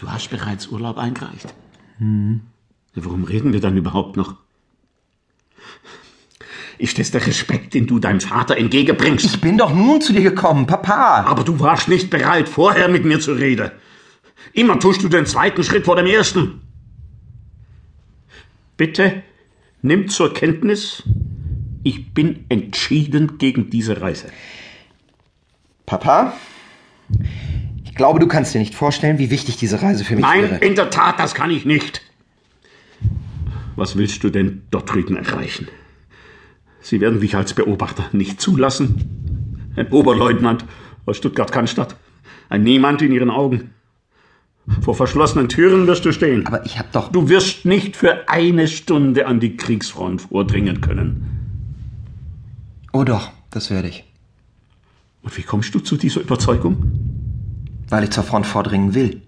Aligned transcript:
Du 0.00 0.10
hast 0.10 0.30
bereits 0.30 0.68
Urlaub 0.68 0.96
eingereicht. 0.96 1.52
Hm. 1.98 2.40
Warum 2.94 3.24
reden 3.24 3.52
wir 3.52 3.60
dann 3.60 3.76
überhaupt 3.76 4.16
noch? 4.16 4.36
Ist 6.78 6.98
das 6.98 7.10
der 7.10 7.26
Respekt, 7.26 7.74
den 7.74 7.86
du 7.86 7.98
deinem 7.98 8.22
Vater 8.22 8.56
entgegenbringst? 8.56 9.26
Ich 9.26 9.40
bin 9.42 9.58
doch 9.58 9.74
nun 9.74 10.00
zu 10.00 10.14
dir 10.14 10.22
gekommen, 10.22 10.66
Papa. 10.66 11.24
Aber 11.26 11.44
du 11.44 11.60
warst 11.60 11.88
nicht 11.88 12.08
bereit, 12.08 12.48
vorher 12.48 12.88
mit 12.88 13.04
mir 13.04 13.20
zu 13.20 13.34
reden. 13.34 13.72
Immer 14.54 14.80
tust 14.80 15.02
du 15.02 15.10
den 15.10 15.26
zweiten 15.26 15.62
Schritt 15.62 15.84
vor 15.84 15.96
dem 15.96 16.06
ersten. 16.06 16.62
Bitte, 18.78 19.22
nimm 19.82 20.08
zur 20.08 20.32
Kenntnis, 20.32 21.02
ich 21.82 22.14
bin 22.14 22.46
entschieden 22.48 23.36
gegen 23.36 23.68
diese 23.68 24.00
Reise. 24.00 24.28
Papa, 25.84 26.32
glaube, 28.00 28.18
du 28.18 28.26
kannst 28.26 28.54
dir 28.54 28.60
nicht 28.60 28.74
vorstellen, 28.74 29.18
wie 29.18 29.30
wichtig 29.30 29.58
diese 29.58 29.82
Reise 29.82 30.04
für 30.06 30.16
mich 30.16 30.24
Nein, 30.24 30.44
wäre. 30.44 30.64
in 30.64 30.74
der 30.74 30.88
Tat, 30.88 31.20
das 31.20 31.34
kann 31.34 31.50
ich 31.50 31.66
nicht. 31.66 32.00
Was 33.76 33.94
willst 33.96 34.24
du 34.24 34.30
denn 34.30 34.62
dort 34.70 34.90
drüben 34.90 35.18
erreichen? 35.18 35.68
Sie 36.80 37.02
werden 37.02 37.20
dich 37.20 37.36
als 37.36 37.52
Beobachter 37.52 38.08
nicht 38.12 38.40
zulassen. 38.40 39.68
Ein 39.76 39.88
Oberleutnant 39.88 40.64
aus 41.04 41.18
Stuttgart-Cannstatt. 41.18 41.94
Ein 42.48 42.62
Niemand 42.62 43.02
in 43.02 43.12
ihren 43.12 43.28
Augen. 43.28 43.74
Vor 44.80 44.94
verschlossenen 44.94 45.50
Türen 45.50 45.86
wirst 45.86 46.06
du 46.06 46.12
stehen. 46.12 46.46
Aber 46.46 46.64
ich 46.64 46.78
hab 46.78 46.92
doch. 46.92 47.12
Du 47.12 47.28
wirst 47.28 47.66
nicht 47.66 47.96
für 47.96 48.30
eine 48.30 48.66
Stunde 48.66 49.26
an 49.26 49.40
die 49.40 49.58
Kriegsfront 49.58 50.22
vordringen 50.22 50.80
können. 50.80 51.26
Oh 52.94 53.04
doch, 53.04 53.30
das 53.50 53.70
werde 53.70 53.88
ich. 53.88 54.04
Und 55.20 55.36
wie 55.36 55.42
kommst 55.42 55.74
du 55.74 55.80
zu 55.80 55.98
dieser 55.98 56.22
Überzeugung? 56.22 56.99
Weil 57.90 58.04
ich 58.04 58.10
zur 58.10 58.24
Front 58.24 58.46
vordringen 58.46 58.94
will. 58.94 59.22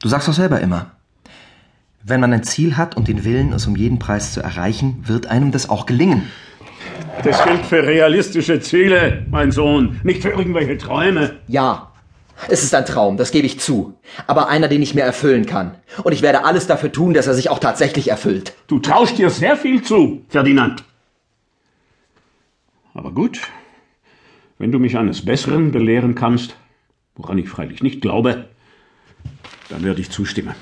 Du 0.00 0.08
sagst 0.08 0.28
doch 0.28 0.32
selber 0.32 0.60
immer. 0.60 0.92
Wenn 2.02 2.20
man 2.20 2.32
ein 2.32 2.44
Ziel 2.44 2.78
hat 2.78 2.96
und 2.96 3.08
den 3.08 3.24
Willen, 3.24 3.52
es 3.52 3.66
um 3.66 3.76
jeden 3.76 3.98
Preis 3.98 4.32
zu 4.32 4.40
erreichen, 4.40 5.02
wird 5.06 5.26
einem 5.26 5.52
das 5.52 5.68
auch 5.68 5.84
gelingen. 5.84 6.30
Das 7.22 7.44
gilt 7.44 7.66
für 7.66 7.82
realistische 7.82 8.60
Ziele, 8.60 9.26
mein 9.30 9.52
Sohn, 9.52 10.00
nicht 10.02 10.22
für 10.22 10.30
irgendwelche 10.30 10.78
Träume. 10.78 11.36
Ja, 11.48 11.92
es 12.48 12.62
ist 12.62 12.74
ein 12.74 12.86
Traum, 12.86 13.18
das 13.18 13.32
gebe 13.32 13.46
ich 13.46 13.60
zu. 13.60 13.98
Aber 14.26 14.48
einer, 14.48 14.68
den 14.68 14.80
ich 14.80 14.94
mir 14.94 15.02
erfüllen 15.02 15.44
kann. 15.44 15.74
Und 16.02 16.12
ich 16.12 16.22
werde 16.22 16.44
alles 16.44 16.66
dafür 16.66 16.90
tun, 16.90 17.12
dass 17.12 17.26
er 17.26 17.34
sich 17.34 17.50
auch 17.50 17.58
tatsächlich 17.58 18.08
erfüllt. 18.08 18.54
Du 18.66 18.78
traust 18.78 19.18
dir 19.18 19.28
sehr 19.28 19.56
viel 19.56 19.82
zu, 19.82 20.24
Ferdinand. 20.28 20.84
Aber 22.94 23.12
gut, 23.12 23.40
wenn 24.58 24.72
du 24.72 24.78
mich 24.78 24.96
eines 24.96 25.24
Besseren 25.24 25.70
belehren 25.72 26.14
kannst, 26.14 26.56
woran 27.22 27.38
ich 27.38 27.48
freilich 27.48 27.82
nicht 27.82 28.00
glaube, 28.00 28.46
dann 29.68 29.84
werde 29.84 30.00
ich 30.00 30.10
zustimmen. 30.10 30.54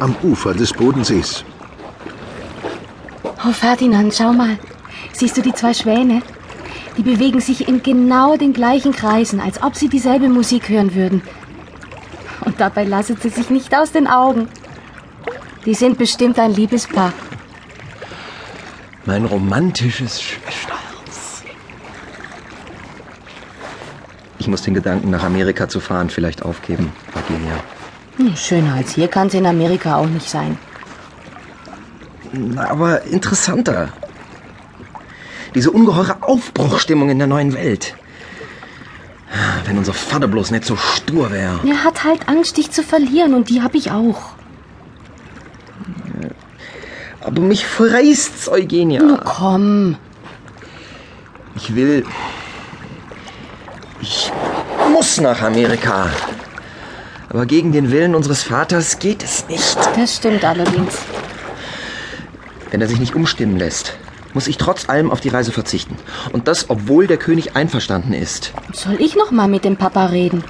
Am 0.00 0.14
Ufer 0.22 0.54
des 0.54 0.72
Bodensees. 0.72 1.44
Oh, 3.24 3.52
Ferdinand, 3.52 4.12
schau 4.14 4.32
mal. 4.32 4.58
Siehst 5.12 5.36
du 5.36 5.42
die 5.42 5.52
zwei 5.52 5.72
Schwäne? 5.72 6.22
Die 6.96 7.02
bewegen 7.02 7.40
sich 7.40 7.68
in 7.68 7.82
genau 7.82 8.36
den 8.36 8.52
gleichen 8.52 8.92
Kreisen, 8.92 9.40
als 9.40 9.62
ob 9.62 9.76
sie 9.76 9.88
dieselbe 9.88 10.28
Musik 10.28 10.68
hören 10.68 10.94
würden. 10.94 11.22
Und 12.44 12.60
dabei 12.60 12.84
lassen 12.84 13.16
sie 13.20 13.28
sich 13.28 13.50
nicht 13.50 13.74
aus 13.76 13.92
den 13.92 14.06
Augen. 14.06 14.48
Die 15.64 15.74
sind 15.74 15.98
bestimmt 15.98 16.38
ein 16.38 16.54
Liebespaar. 16.54 17.12
Mein 19.06 19.24
romantisches 19.24 20.20
Schwesterherz. 20.20 21.42
Ich 24.40 24.48
muss 24.48 24.62
den 24.62 24.74
Gedanken, 24.74 25.10
nach 25.10 25.22
Amerika 25.22 25.68
zu 25.68 25.78
fahren, 25.78 26.10
vielleicht 26.10 26.42
aufgeben, 26.42 26.92
Virginia. 27.14 27.54
Hm, 28.16 28.36
schöner 28.36 28.74
als 28.74 28.94
hier 28.94 29.08
kann 29.08 29.28
es 29.28 29.34
in 29.34 29.46
Amerika 29.46 29.96
auch 29.96 30.06
nicht 30.06 30.28
sein. 30.28 30.58
Na, 32.32 32.68
aber 32.68 33.02
interessanter. 33.02 33.90
Diese 35.54 35.70
ungeheure 35.70 36.22
Aufbruchstimmung 36.22 37.08
in 37.08 37.18
der 37.18 37.28
neuen 37.28 37.54
Welt. 37.54 37.94
Wenn 39.64 39.78
unser 39.78 39.94
Vater 39.94 40.28
bloß 40.28 40.50
nicht 40.50 40.64
so 40.64 40.76
stur 40.76 41.30
wäre. 41.30 41.60
Er 41.66 41.84
hat 41.84 42.04
halt 42.04 42.28
Angst, 42.28 42.56
dich 42.56 42.70
zu 42.70 42.82
verlieren 42.82 43.34
und 43.34 43.50
die 43.50 43.62
hab 43.62 43.74
ich 43.74 43.90
auch. 43.90 44.35
Aber 47.36 47.44
mich 47.44 47.66
verreißt's, 47.66 48.48
Eugenia. 48.48 49.02
Na 49.02 49.20
komm. 49.22 49.96
Ich 51.54 51.74
will. 51.74 52.04
Ich 54.00 54.32
muss 54.90 55.20
nach 55.20 55.42
Amerika. 55.42 56.08
Aber 57.28 57.44
gegen 57.44 57.72
den 57.72 57.90
Willen 57.90 58.14
unseres 58.14 58.42
Vaters 58.42 58.98
geht 58.98 59.22
es 59.22 59.46
nicht. 59.48 59.76
Das 59.96 60.16
stimmt 60.16 60.44
allerdings. 60.46 60.96
Wenn 62.70 62.80
er 62.80 62.88
sich 62.88 63.00
nicht 63.00 63.14
umstimmen 63.14 63.58
lässt, 63.58 63.98
muss 64.32 64.46
ich 64.46 64.56
trotz 64.56 64.88
allem 64.88 65.10
auf 65.10 65.20
die 65.20 65.28
Reise 65.28 65.52
verzichten. 65.52 65.96
Und 66.32 66.48
das, 66.48 66.70
obwohl 66.70 67.06
der 67.06 67.18
König 67.18 67.54
einverstanden 67.54 68.14
ist. 68.14 68.54
Soll 68.72 68.96
ich 68.98 69.14
noch 69.14 69.30
mal 69.30 69.48
mit 69.48 69.64
dem 69.66 69.76
Papa 69.76 70.06
reden? 70.06 70.42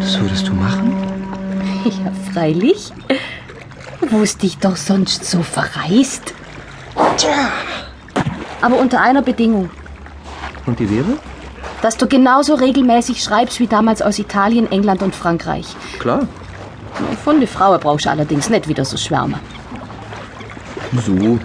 Das 0.00 0.20
würdest 0.20 0.46
du 0.46 0.52
machen? 0.54 0.92
Ja, 1.84 2.32
freilich. 2.32 2.92
Wusste 4.00 4.46
ich 4.46 4.58
doch 4.58 4.76
sonst 4.76 5.24
so 5.24 5.42
verreist. 5.42 6.34
Tja. 7.16 7.50
Aber 8.60 8.78
unter 8.78 9.00
einer 9.00 9.22
Bedingung. 9.22 9.70
Und 10.66 10.78
die 10.78 10.90
wäre? 10.90 11.18
Dass 11.82 11.96
du 11.96 12.06
genauso 12.06 12.54
regelmäßig 12.54 13.22
schreibst 13.22 13.60
wie 13.60 13.66
damals 13.66 14.00
aus 14.00 14.18
Italien, 14.18 14.70
England 14.70 15.02
und 15.02 15.14
Frankreich. 15.14 15.66
Klar. 15.98 16.26
Von 17.24 17.40
der 17.40 17.48
Frau 17.48 17.76
brauchst 17.78 18.06
du 18.06 18.10
allerdings 18.10 18.48
nicht 18.48 18.68
wieder 18.68 18.84
so 18.84 18.96
schwärmen. 18.96 19.40
Wieso? 20.92 21.38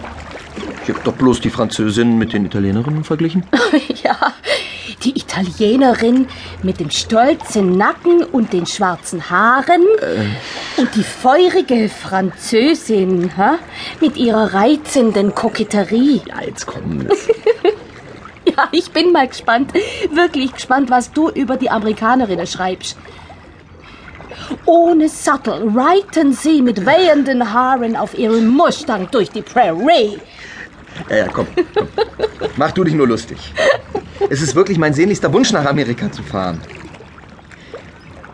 Ich 0.84 0.96
hab 0.96 1.04
doch 1.04 1.14
bloß 1.14 1.42
die 1.42 1.50
Französin 1.50 2.18
mit 2.18 2.34
den 2.34 2.46
Italienerinnen 2.46 3.04
verglichen. 3.04 3.44
ja, 4.04 4.16
die 5.04 5.18
Italienerin 5.18 6.28
mit 6.64 6.80
dem 6.80 6.90
stolzen 6.90 7.78
Nacken 7.78 8.24
und 8.24 8.54
den 8.54 8.66
schwarzen 8.66 9.30
Haaren. 9.30 9.84
Und 10.78 10.96
die 10.96 11.04
feurige 11.04 11.90
Französin 11.90 13.32
hä? 13.36 13.58
mit 14.02 14.18
ihrer 14.18 14.54
reizenden 14.54 15.36
Koketterie. 15.36 16.22
Ja, 16.28 16.42
jetzt 16.46 16.66
komm. 16.66 17.08
Ja, 18.58 18.68
ich 18.72 18.92
bin 18.92 19.12
mal 19.12 19.28
gespannt, 19.28 19.74
wirklich 20.12 20.54
gespannt, 20.54 20.90
was 20.90 21.12
du 21.12 21.30
über 21.30 21.56
die 21.56 21.70
Amerikanerinnen 21.70 22.48
schreibst. 22.48 22.98
Ohne 24.66 25.08
Sattel 25.08 25.70
reiten 25.76 26.34
sie 26.34 26.62
mit 26.62 26.86
wehenden 26.86 27.54
Haaren 27.54 27.96
auf 27.96 28.18
ihrem 28.18 28.48
Mustang 28.48 29.08
durch 29.12 29.30
die 29.30 29.44
Prairie. 29.44 30.20
Ja, 31.10 31.18
ja, 31.18 31.28
komm, 31.28 31.48
komm. 31.76 31.88
Mach 32.58 32.72
du 32.72 32.84
dich 32.84 32.94
nur 32.94 33.08
lustig. 33.08 33.38
Es 34.30 34.42
ist 34.42 34.56
wirklich 34.56 34.78
mein 34.78 34.94
sehnlichster 34.94 35.32
Wunsch, 35.32 35.52
nach 35.52 35.66
Amerika 35.66 36.12
zu 36.12 36.24
fahren. 36.24 36.60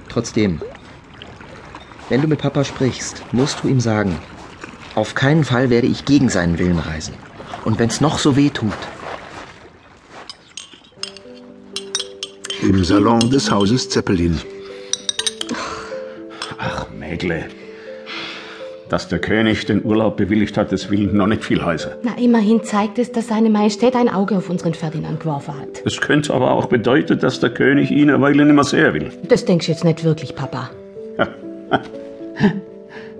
Trotzdem, 0.09 0.61
wenn 2.09 2.21
du 2.21 2.27
mit 2.27 2.39
Papa 2.39 2.63
sprichst, 2.63 3.23
musst 3.31 3.63
du 3.63 3.67
ihm 3.67 3.79
sagen, 3.79 4.17
auf 4.95 5.13
keinen 5.13 5.43
Fall 5.43 5.69
werde 5.69 5.87
ich 5.87 6.05
gegen 6.05 6.29
seinen 6.29 6.57
Willen 6.57 6.79
reisen. 6.79 7.13
Und 7.65 7.79
wenn's 7.79 7.99
noch 7.99 8.17
so 8.19 8.35
weh 8.35 8.49
tut, 8.49 8.73
Im 12.61 12.83
Salon 12.83 13.29
des 13.29 13.51
Hauses 13.51 13.87
Zeppelin. 13.89 14.41
Ach, 16.57 16.87
Mägle. 16.89 17.47
Dass 18.89 19.07
der 19.07 19.19
König 19.19 19.65
den 19.65 19.83
Urlaub 19.83 20.17
bewilligt 20.17 20.57
hat, 20.57 20.71
das 20.71 20.91
will 20.91 21.07
noch 21.07 21.25
nicht 21.27 21.43
viel 21.43 21.63
heißen. 21.63 21.91
Na, 22.03 22.11
immerhin 22.17 22.63
zeigt 22.63 22.99
es, 22.99 23.11
dass 23.11 23.27
seine 23.27 23.49
Majestät 23.49 23.95
ein 23.95 24.09
Auge 24.09 24.37
auf 24.37 24.49
unseren 24.49 24.75
Ferdinand 24.75 25.19
geworfen 25.19 25.59
hat. 25.59 25.81
Es 25.85 25.99
könnte 25.99 26.33
aber 26.33 26.51
auch 26.51 26.67
bedeuten, 26.67 27.19
dass 27.19 27.39
der 27.39 27.49
König 27.49 27.89
ihn 27.89 28.09
eine 28.09 28.21
Weile 28.21 28.45
nicht 28.45 28.53
mehr 28.53 28.63
sehen 28.63 28.93
will. 28.93 29.11
Das 29.27 29.45
denkst 29.45 29.65
du 29.65 29.71
jetzt 29.71 29.83
nicht 29.83 30.03
wirklich, 30.03 30.35
Papa. 30.35 30.69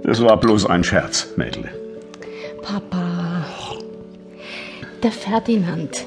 Das 0.03 0.21
war 0.21 0.39
bloß 0.39 0.67
ein 0.67 0.83
Scherz, 0.83 1.29
Mädle. 1.35 1.67
Papa. 2.61 3.43
Der 5.01 5.11
Ferdinand, 5.11 6.05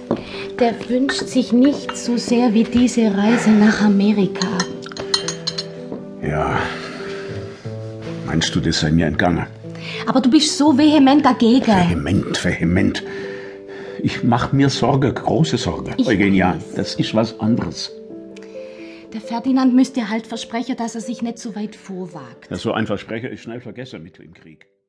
der 0.61 0.73
wünscht 0.88 1.27
sich 1.27 1.53
nicht 1.53 1.97
so 1.97 2.17
sehr 2.17 2.55
wie 2.55 2.62
diese 2.62 3.17
Reise 3.17 3.50
nach 3.50 3.82
Amerika. 3.82 4.47
Ja. 6.23 6.59
Meinst 8.27 8.55
du, 8.55 8.61
das 8.61 8.81
sei 8.81 8.93
mir 8.93 9.06
entgangen? 9.06 9.47
Aber 10.06 10.20
du 10.20 10.31
bist 10.31 10.56
so 10.56 10.76
vehement 10.76 11.25
dagegen. 11.25 11.67
Vehement, 11.67 12.44
vehement. 12.44 13.02
Ich 14.02 14.23
mach 14.23 14.52
mir 14.52 14.70
Sorge, 14.70 15.12
große 15.12 15.56
Sorge. 15.58 15.93
Ich 15.96 16.06
Eugenia, 16.06 16.55
weiß. 16.55 16.75
das 16.76 16.94
ist 16.94 17.14
was 17.14 17.38
anderes. 17.40 17.90
Der 19.12 19.20
Ferdinand 19.20 19.75
müsste 19.75 20.11
halt 20.11 20.26
versprechen, 20.26 20.76
dass 20.76 20.94
er 20.94 21.00
sich 21.00 21.23
nicht 21.23 21.38
so 21.38 21.56
weit 21.56 21.75
vorwagt. 21.75 22.49
Ja, 22.50 22.56
so 22.56 22.73
ein 22.73 22.87
Versprecher 22.87 23.31
ist 23.31 23.40
schnell 23.40 23.61
vergessen 23.61 24.02
mit 24.02 24.19
im 24.20 24.35
Krieg. 24.35 24.67